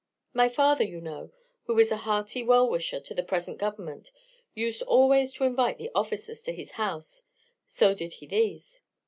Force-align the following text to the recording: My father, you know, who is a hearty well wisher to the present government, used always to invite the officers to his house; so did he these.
My 0.33 0.49
father, 0.49 0.83
you 0.83 0.99
know, 0.99 1.29
who 1.65 1.77
is 1.77 1.91
a 1.91 1.97
hearty 1.97 2.41
well 2.41 2.67
wisher 2.67 2.99
to 2.99 3.13
the 3.13 3.21
present 3.21 3.59
government, 3.59 4.09
used 4.55 4.81
always 4.81 5.31
to 5.33 5.43
invite 5.43 5.77
the 5.77 5.91
officers 5.93 6.41
to 6.41 6.53
his 6.55 6.71
house; 6.71 7.21
so 7.67 7.93
did 7.93 8.13
he 8.13 8.25
these. 8.25 8.81